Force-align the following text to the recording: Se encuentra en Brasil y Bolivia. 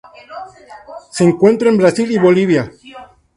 Se 1.11 1.23
encuentra 1.23 1.69
en 1.69 1.77
Brasil 1.77 2.09
y 2.11 2.17
Bolivia. 2.17 2.71